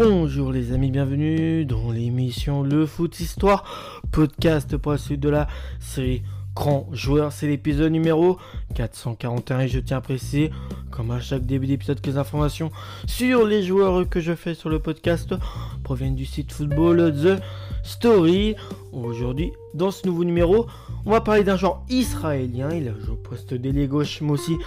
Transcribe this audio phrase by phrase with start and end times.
[0.00, 5.48] Bonjour les amis, bienvenue dans l'émission Le Foot Histoire, podcast pour la suite de la
[5.80, 6.22] série
[6.54, 7.32] Grand Joueur.
[7.32, 8.38] C'est l'épisode numéro
[8.76, 10.52] 441 et je tiens à préciser,
[10.92, 12.70] comme à chaque début d'épisode, que les informations
[13.08, 15.34] sur les joueurs que je fais sur le podcast
[15.82, 17.42] proviennent du site football The
[17.82, 18.54] Story.
[18.92, 20.68] Aujourd'hui, dans ce nouveau numéro,
[21.06, 22.70] on va parler d'un joueur israélien.
[22.70, 24.58] Il a joué au poste d'ailier gauche, mais aussi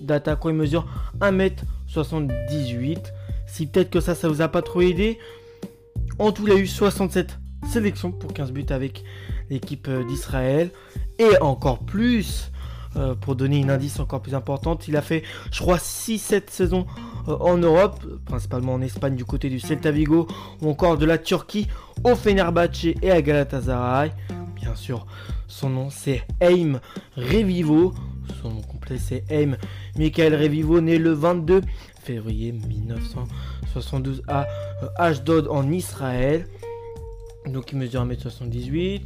[0.00, 0.48] d'attaquant.
[0.48, 0.84] Il mesure
[1.20, 3.12] 1m78.
[3.50, 5.18] Si peut-être que ça, ça vous a pas trop aidé.
[6.18, 9.04] En tout, il a eu 67 sélections pour 15 buts avec
[9.50, 10.70] l'équipe euh, d'Israël.
[11.18, 12.52] Et encore plus,
[12.96, 16.86] euh, pour donner une indice encore plus importante, il a fait, je crois, 6-7 saisons
[17.28, 20.28] euh, en Europe, principalement en Espagne du côté du Celta Vigo,
[20.62, 21.68] ou encore de la Turquie
[22.04, 24.12] au Fenerbahce et à Galatasaray.
[24.54, 25.06] Bien sûr,
[25.48, 26.80] son nom c'est Aim
[27.16, 27.94] Revivo.
[28.42, 29.56] Son nom complet c'est Aim
[29.96, 31.62] Michael Revivo, né le 22
[32.02, 34.46] février 1972 à
[34.96, 36.46] Ashdod en Israël.
[37.46, 39.00] Donc il mesure 1m78.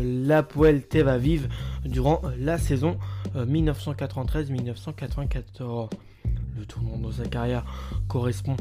[0.02, 1.50] l'Apoel Tel Aviv
[1.84, 2.98] durant la saison
[3.36, 5.90] 1993-1994.
[6.58, 7.66] Le tournant de sa carrière
[8.08, 8.56] correspond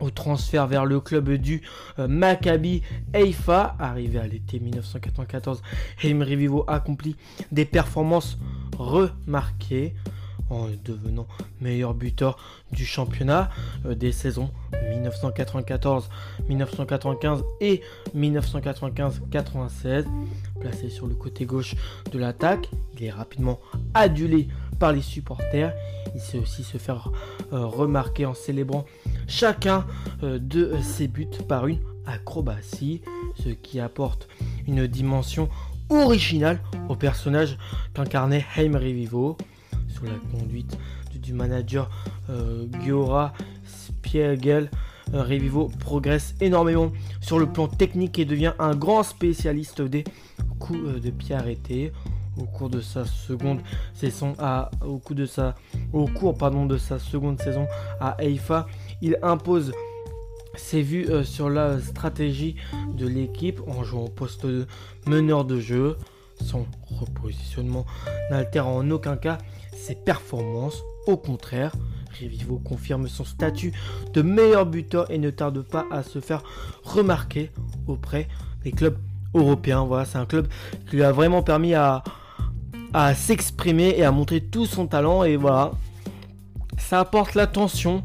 [0.00, 1.60] au transfert vers le club du
[1.98, 2.80] Maccabi
[3.12, 3.76] Haifa.
[3.78, 5.60] Arrivé à l'été 1994,
[6.04, 7.16] Haim Revivo accomplit
[7.52, 8.38] des performances
[8.80, 9.94] remarquées
[10.48, 11.26] en devenant
[11.60, 12.36] meilleur buteur
[12.72, 13.50] du championnat
[13.86, 14.50] euh, des saisons
[14.90, 16.10] 1994,
[16.48, 17.82] 1995 et
[18.16, 20.06] 1995-96.
[20.60, 21.76] Placé sur le côté gauche
[22.10, 23.60] de l'attaque, il est rapidement
[23.94, 24.48] adulé
[24.78, 25.72] par les supporters.
[26.14, 27.10] Il sait aussi se faire
[27.52, 28.84] euh, remarquer en célébrant
[29.28, 29.86] chacun
[30.24, 33.02] euh, de ses buts par une acrobatie,
[33.42, 34.26] ce qui apporte
[34.66, 35.48] une dimension
[35.90, 37.58] originale au personnage
[37.94, 39.36] qu'incarnait Haim Revivo
[39.88, 40.78] sous la conduite
[41.20, 41.90] du manager
[42.30, 43.32] euh, Giora
[43.64, 44.70] Spiegel.
[45.12, 50.04] Euh, Revivo progresse énormément sur le plan technique et devient un grand spécialiste des
[50.58, 51.92] coups euh, de pied arrêtés.
[52.38, 53.60] Au cours de sa seconde
[53.92, 55.56] saison à, au, coup de sa,
[55.92, 57.66] au cours pardon, de sa seconde saison
[58.00, 58.66] à Haïfa,
[59.02, 59.72] il impose
[60.54, 62.56] ses vues sur la stratégie
[62.96, 64.66] de l'équipe en jouant au poste de
[65.06, 65.96] meneur de jeu.
[66.42, 66.66] Son
[66.98, 67.84] repositionnement
[68.30, 69.38] n'altère en aucun cas
[69.74, 70.82] ses performances.
[71.06, 71.72] Au contraire,
[72.20, 73.72] Revivo confirme son statut
[74.12, 76.42] de meilleur buteur et ne tarde pas à se faire
[76.82, 77.50] remarquer
[77.86, 78.28] auprès
[78.64, 78.98] des clubs
[79.34, 79.84] européens.
[79.84, 80.48] Voilà, c'est un club
[80.88, 82.02] qui lui a vraiment permis à,
[82.92, 85.24] à s'exprimer et à montrer tout son talent.
[85.24, 85.72] Et voilà,
[86.78, 88.02] ça apporte l'attention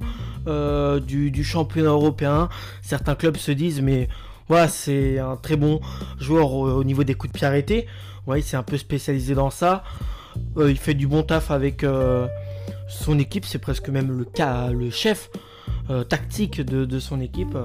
[0.47, 2.49] euh, du, championnat européen.
[2.81, 4.07] Certains clubs se disent, mais
[4.47, 5.81] voilà, c'est un très bon
[6.19, 7.87] joueur au, niveau des coups de pied arrêtés.
[8.27, 9.83] Ouais, il s'est un peu spécialisé dans ça.
[10.57, 12.27] Euh, il fait du bon taf avec euh,
[12.87, 15.29] son équipe, c'est presque même le, cas, le chef
[16.09, 17.55] tactique de, son équipe,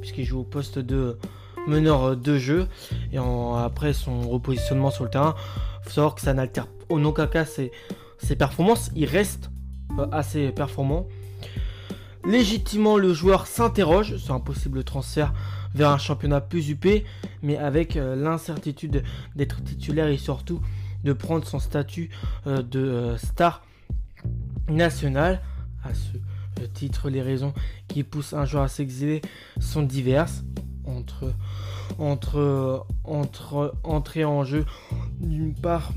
[0.00, 1.18] puisqu'il joue au poste de
[1.66, 2.68] meneur de jeu.
[3.12, 5.34] Et après son repositionnement sur le terrain,
[5.80, 7.70] il faut savoir que ça n'altère au aucun cas ses,
[8.36, 9.50] performances, il reste
[10.12, 11.06] assez performant.
[12.26, 15.34] Légitimement, le joueur s'interroge sur un possible transfert
[15.74, 16.86] vers un championnat plus UP,
[17.42, 19.02] mais avec l'incertitude
[19.36, 20.60] d'être titulaire et surtout
[21.04, 22.10] de prendre son statut
[22.46, 23.62] euh, de euh, star
[24.68, 25.40] national.
[25.84, 26.16] À ce
[26.62, 27.52] euh, titre, les raisons
[27.88, 29.22] qui poussent un joueur à s'exiler
[29.60, 30.42] sont diverses.
[30.86, 31.32] Entre,
[31.98, 34.66] entre, entre entrer en jeu,
[35.18, 35.92] d'une part,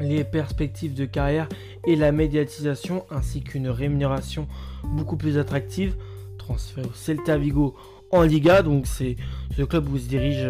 [0.00, 1.48] les perspectives de carrière
[1.86, 4.46] et la médiatisation, ainsi qu'une rémunération
[4.84, 5.96] beaucoup plus attractive.
[6.38, 7.76] Transfert au Celta Vigo
[8.10, 9.16] en Liga, donc c'est
[9.56, 10.48] le club où se dirige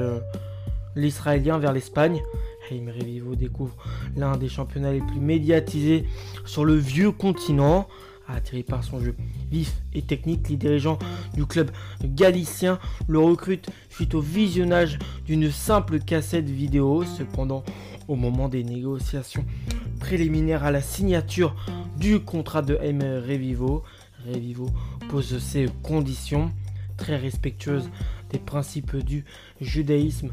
[0.95, 2.23] l'Israélien vers l'Espagne.
[2.71, 3.75] Haim Revivo découvre
[4.17, 6.05] l'un des championnats les plus médiatisés
[6.45, 7.89] sur le vieux continent
[8.31, 9.15] Attiré par son jeu
[9.51, 10.99] vif et technique, les dirigeants
[11.33, 11.71] du club
[12.05, 12.79] galicien
[13.09, 17.05] le recrutent suite au visionnage d'une simple cassette vidéo.
[17.05, 17.65] Cependant,
[18.09, 19.45] au moment des négociations
[20.01, 21.55] préliminaires à la signature
[21.97, 23.01] du contrat de M.
[23.03, 23.85] Revivo,
[24.27, 24.71] Revivo
[25.09, 26.51] pose ses conditions
[26.97, 27.89] très respectueuses
[28.31, 29.25] des principes du
[29.61, 30.31] judaïsme.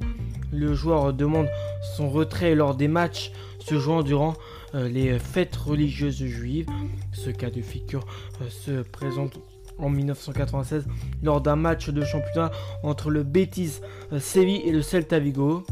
[0.51, 1.47] Le joueur demande
[1.95, 4.33] son retrait lors des matchs se jouant durant
[4.73, 6.67] euh, les fêtes religieuses juives.
[7.13, 8.05] Ce cas de figure
[8.41, 9.39] euh, se présente
[9.77, 10.85] en 1996
[11.23, 12.51] lors d'un match de championnat
[12.83, 13.81] entre le Betis
[14.11, 15.65] euh, Séville et le Celta Vigo.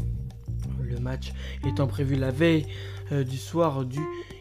[1.04, 1.32] Match
[1.66, 2.66] étant prévu la veille
[3.12, 4.00] du soir du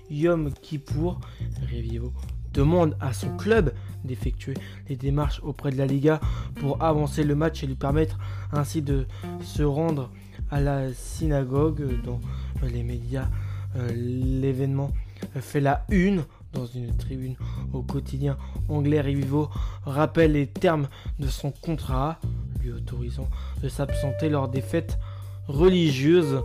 [0.10, 1.20] Yom Kippour.
[1.62, 2.14] Revivo
[2.54, 3.74] demande à son club
[4.04, 4.54] d'effectuer
[4.88, 6.22] les démarches auprès de la Liga
[6.56, 8.18] pour avancer le match et lui permettre
[8.52, 9.06] ainsi de
[9.42, 10.12] se rendre
[10.52, 12.20] à la synagogue dans
[12.62, 13.28] les médias.
[13.76, 14.92] Euh, l'événement
[15.40, 16.24] fait la une
[16.54, 17.36] dans une tribune
[17.74, 18.38] au quotidien
[18.70, 19.02] anglais.
[19.02, 19.50] Rivivo
[19.84, 20.88] rappelle les termes
[21.20, 22.20] de son contrat,
[22.62, 23.28] lui autorisant
[23.64, 25.00] de s'absenter lors des fêtes
[25.48, 26.42] religieuses.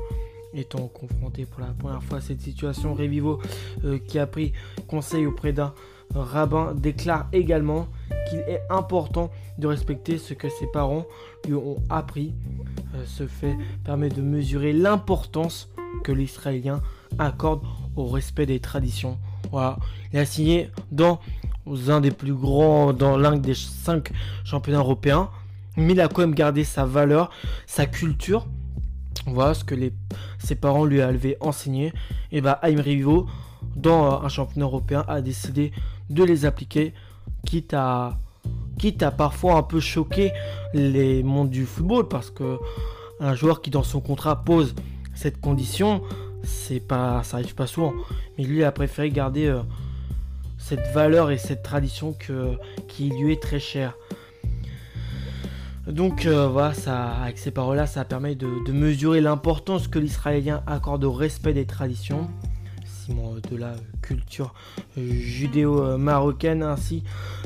[0.55, 3.39] Étant confronté pour la première fois à cette situation, Revivo,
[3.85, 4.53] euh, qui a pris
[4.87, 5.75] conseil auprès d'un
[6.15, 7.87] rabbin, déclare également
[8.29, 11.07] qu'il est important de respecter ce que ses parents
[11.47, 12.33] lui ont appris.
[12.95, 15.69] Euh, ce fait permet de mesurer l'importance
[16.03, 16.81] que l'Israélien
[17.19, 17.61] accorde
[17.97, 19.19] au respect des traditions.
[19.51, 19.79] Voilà,
[20.13, 21.21] il a signé dans
[21.89, 24.13] un des plus grands, dans l'un des cinq
[24.45, 25.31] championnats européens,
[25.77, 27.31] mais il a quand même gardé sa valeur,
[27.67, 28.47] sa culture.
[29.33, 29.75] Voilà ce que
[30.39, 31.93] ses parents lui avaient enseigné.
[32.33, 33.27] Et bah, Aim Rivo,
[33.77, 35.73] dans un championnat européen, a décidé
[36.11, 36.95] de les appliquer,
[37.47, 38.19] quitte à,
[39.17, 40.33] parfois un peu choquer
[40.75, 42.59] les mondes du football, parce que
[43.21, 44.75] un joueur qui dans son contrat pose
[45.15, 46.03] cette condition,
[46.45, 47.93] c'est pas, ça arrive pas souvent.
[48.37, 49.61] Mais lui a préféré garder euh,
[50.59, 52.15] cette valeur et cette tradition
[52.87, 53.95] qui lui est très chère.
[55.89, 56.73] Donc euh, voilà,
[57.23, 62.29] avec ces paroles-là, ça permet de, mesurer l'importance que l'Israélien accorde au respect des traditions,
[62.85, 64.55] ciment de la culture
[64.97, 67.03] judéo-marocaine, ainsi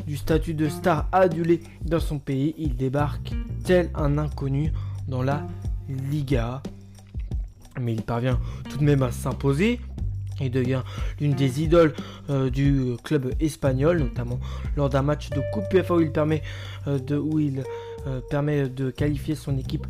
[0.07, 2.55] du statut de star adulé dans son pays.
[2.59, 3.33] Il débarque
[3.65, 4.73] tel un inconnu
[5.09, 5.47] dans la
[5.89, 6.63] Liga
[7.81, 9.81] mais il parvient tout de même à s'imposer
[10.41, 10.83] et devient
[11.21, 11.95] l'une des idoles
[12.31, 14.41] euh, du club espagnol, notamment
[14.77, 16.43] lors d'un match de Coupe PFA où il permet,
[16.87, 17.63] euh, de, il, euh,
[18.31, 19.87] permet de qualifier son équipe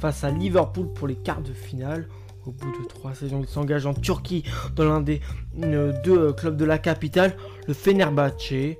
[0.00, 2.08] face à Liverpool pour les quarts de finale.
[2.46, 4.44] Au bout de trois saisons, il s'engage en Turquie
[4.76, 5.20] dans l'un des
[6.04, 7.36] deux clubs de la capitale,
[7.66, 8.76] le Fenerbahçe.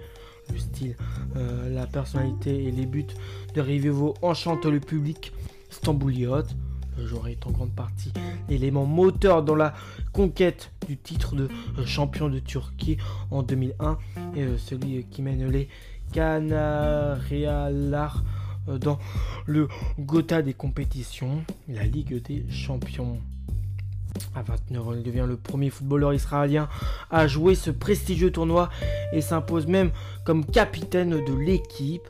[0.52, 0.96] Le style,
[1.34, 3.06] la personnalité et les buts
[3.54, 5.32] de Rivivo enchantent le public
[5.70, 6.54] stambouliote.
[6.96, 8.12] Le joueur est en grande partie
[8.48, 9.74] l'élément moteur dans la
[10.12, 11.48] conquête du titre de
[11.78, 12.96] euh, champion de Turquie
[13.30, 13.98] en 2001
[14.34, 15.68] et euh, celui qui mène les
[16.12, 18.20] Canarialar euh,
[18.66, 18.98] dans
[19.46, 19.68] le
[19.98, 23.18] Gotha des compétitions, la Ligue des champions.
[24.34, 26.68] À 29 ans, il devient le premier footballeur israélien
[27.10, 28.70] à jouer ce prestigieux tournoi
[29.12, 29.90] et s'impose même
[30.24, 32.08] comme capitaine de l'équipe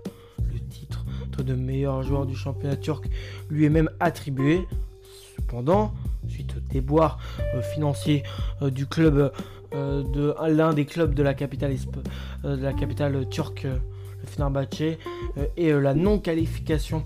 [1.42, 3.08] de meilleur joueur du championnat turc
[3.50, 4.66] lui est même attribué.
[5.36, 5.92] Cependant,
[6.28, 7.18] suite au déboire
[7.54, 8.22] euh, financier
[8.62, 9.32] euh, du club
[9.74, 11.74] euh, de l'un des clubs de la capitale,
[12.44, 13.66] de la capitale turque,
[14.26, 14.98] le Fenerbahçe,
[15.56, 17.02] et la non-qualification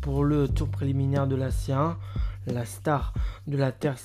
[0.00, 1.96] pour le tour préliminaire de la C1,
[2.46, 3.12] la star
[3.46, 3.96] de la Terre,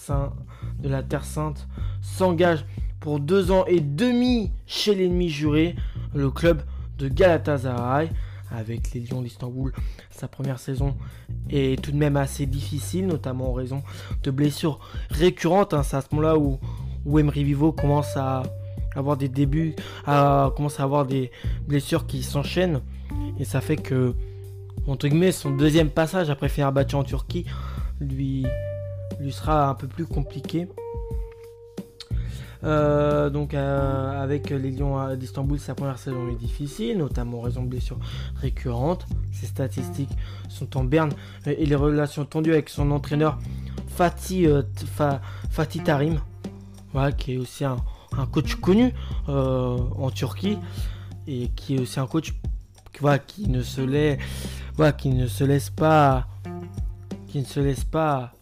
[0.80, 1.68] de la Terre Sainte
[2.02, 2.66] s'engage
[3.00, 5.76] pour deux ans et demi chez l'ennemi juré,
[6.14, 6.62] le club
[6.98, 8.10] de Galatasaray
[8.52, 9.74] avec les Lions d'Istanbul.
[10.10, 10.96] Sa première saison
[11.50, 13.84] est tout de même assez difficile, notamment en raison
[14.24, 15.74] de blessures récurrentes.
[15.74, 15.84] Hein.
[15.84, 16.60] C'est à ce moment-là où,
[17.06, 18.44] où Emery Vivo commence à
[18.96, 19.76] avoir des débuts,
[20.06, 21.32] à, commence à avoir des
[21.68, 22.82] blessures qui s'enchaînent.
[23.40, 24.14] Et ça fait que,
[24.88, 27.46] entre guillemets, son deuxième passage après faire battu en Turquie
[28.00, 28.46] lui,
[29.20, 30.68] lui sera un peu plus compliqué.
[32.64, 37.64] Euh, donc euh, avec les Lions d'Istanbul, sa première saison est difficile, notamment en raison
[37.64, 38.00] de blessures
[38.38, 39.06] récurrentes.
[39.32, 40.10] Ses statistiques
[40.50, 41.12] sont en berne
[41.46, 43.38] et les relations tendues avec son entraîneur
[43.88, 44.64] Fatih, euh,
[45.52, 46.20] Fatih Tarim,
[47.18, 47.78] qui est aussi un,
[48.32, 48.94] coach connu
[49.28, 50.58] en Turquie
[51.28, 52.34] et qui est aussi un coach
[53.28, 54.20] qui ne se laisse,
[54.98, 56.28] qui ne se laisse pas,
[57.28, 58.34] qui ne se laisse pas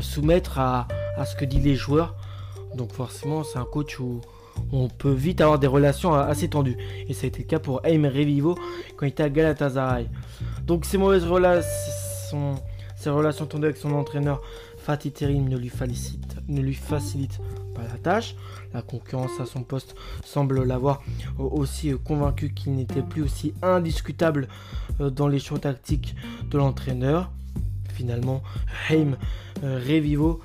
[0.00, 0.88] soumettre à,
[1.24, 2.14] ce que disent les joueurs
[2.74, 4.20] donc forcément, c'est un coach où
[4.72, 6.76] on peut vite avoir des relations assez tendues.
[7.08, 8.56] Et ça a été le cas pour Aim Revivo
[8.96, 10.08] quand il était à Galatasaray.
[10.66, 12.54] Donc ces mauvaises relations,
[12.96, 14.40] ces relations tendues avec son entraîneur
[14.78, 15.72] Fatih Terim ne lui,
[16.48, 17.40] ne lui facilite
[17.82, 18.34] la tâche.
[18.72, 19.94] La concurrence à son poste
[20.24, 21.02] semble l'avoir
[21.38, 24.48] aussi convaincu qu'il n'était plus aussi indiscutable
[24.98, 26.14] dans les choix tactiques
[26.50, 27.30] de l'entraîneur.
[27.94, 28.42] Finalement,
[28.88, 29.16] Heim
[29.62, 30.40] Revivo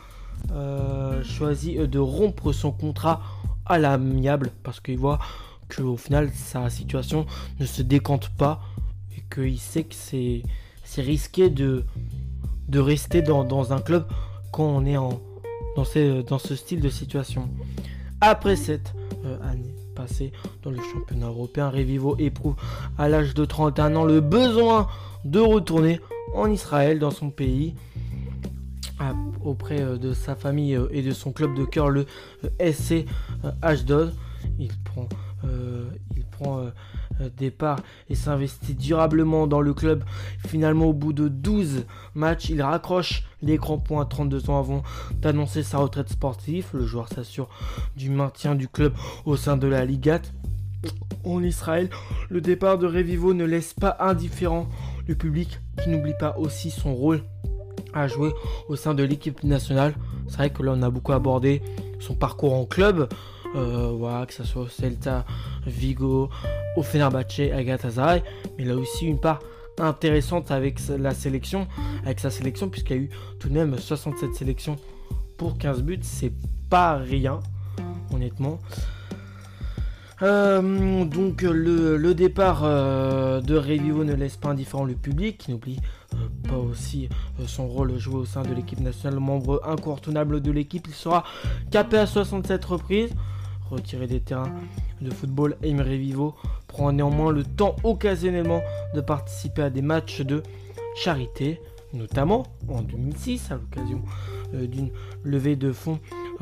[1.24, 3.22] choisit de rompre son contrat
[3.66, 5.20] à l'amiable parce qu'il voit
[5.76, 7.26] qu'au final sa situation
[7.60, 8.62] ne se décante pas
[9.18, 10.44] et qu'il sait que c'est,
[10.84, 11.86] c'est risqué de,
[12.68, 14.06] de rester dans, un club
[14.52, 15.20] quand on est en,
[15.76, 15.86] dans,
[16.28, 17.50] dans ce style de situation.
[18.22, 18.94] Après cette
[19.26, 20.32] euh, année passée
[20.64, 22.56] dans le championnat européen, Revivo éprouve
[22.98, 24.88] à l'âge de 31 ans le besoin
[25.24, 26.00] de retourner
[26.34, 27.76] en Israël, dans son pays,
[29.44, 32.06] auprès euh, de sa famille euh, et de son club de cœur, le
[32.60, 33.06] SC
[33.62, 34.14] Ashdod.
[34.60, 35.25] Il prend euh,
[36.38, 36.70] prend euh,
[37.22, 40.04] euh, départ et s'investit durablement dans le club.
[40.48, 44.84] Finalement, au bout de 12 matchs, il raccroche les grands points 32 ans avant
[45.22, 46.68] d'annoncer sa retraite sportive.
[46.74, 47.50] Le joueur s'assure
[47.96, 48.94] du maintien du club
[49.26, 50.22] au sein de la Ligat.
[51.24, 51.90] En Israël,
[52.30, 54.68] le départ de Revivo ne laisse pas indifférent
[55.08, 57.24] le public qui n'oublie pas aussi son rôle
[57.94, 58.32] à jouer
[58.68, 59.96] au sein de l'équipe nationale.
[60.28, 61.62] C'est vrai que là on a beaucoup abordé
[62.00, 63.08] son parcours en club,
[63.56, 65.26] euh, que ce soit Celta,
[65.66, 66.30] Vigo,
[66.76, 69.40] au Fenerbahce, mais il a aussi une part
[69.80, 71.68] intéressante avec la sélection,
[72.06, 73.10] avec sa sélection, puisqu'il y a eu
[73.40, 74.78] tout de même 67 sélections
[75.38, 76.32] pour 15 buts, c'est
[76.70, 77.40] pas rien,
[78.14, 78.60] honnêtement.
[80.22, 85.80] Euh, donc le, départ euh, de Revivo ne laisse pas indifférent le public, qui n'oublie
[86.48, 87.10] pas aussi
[87.48, 90.86] son rôle joué au sein de l'équipe nationale, membre incontournable de l'équipe.
[90.88, 91.26] Il sera
[91.70, 93.14] capé à 67 reprises
[93.70, 94.54] retiré des terrains
[95.02, 96.36] de football, Emery Vivo
[96.68, 98.62] prend néanmoins le temps occasionnellement
[98.94, 100.44] de participer à des matchs de
[100.96, 101.60] charité,
[101.94, 104.02] notamment en 2006 à l'occasion
[104.54, 104.90] euh, d'une
[105.24, 106.00] levée de fonds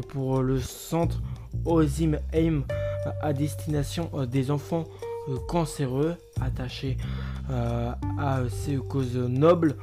[0.09, 1.21] pour le centre
[1.65, 2.63] Ozim Aim
[3.21, 4.85] à destination euh, des enfants
[5.29, 6.97] euh, cancéreux attachés
[7.49, 9.75] à ces causes nobles.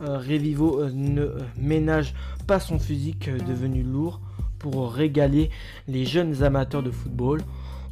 [0.00, 2.14] Revivo ne ménage
[2.46, 4.18] pas son physique devenu lourd
[4.60, 5.50] pour régaler
[5.88, 7.42] les jeunes amateurs de football.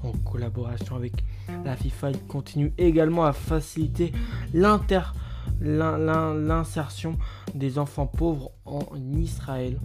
[0.05, 1.25] En collaboration avec
[1.65, 4.13] la FIFA, il continue également à faciliter
[5.63, 7.19] l'insertion
[7.53, 8.85] des enfants pauvres en
[9.17, 9.81] Israël.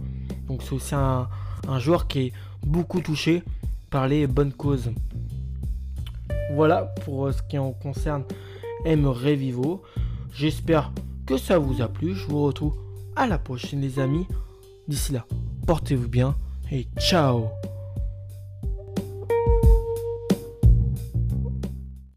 [0.46, 1.28] Donc c'est aussi un,
[1.78, 2.32] joueur qui est
[2.64, 3.42] beaucoup touché
[3.90, 4.92] par les bonnes causes.
[6.52, 8.22] Voilà pour ce qui en concerne
[8.84, 9.82] M Revivo.
[10.32, 10.92] J'espère
[11.26, 12.14] que ça vous a plu.
[12.14, 12.76] Je vous retrouve
[13.16, 14.28] à la prochaine les amis.
[14.86, 15.26] D'ici là,
[15.66, 16.36] portez-vous bien
[16.74, 17.50] et ciao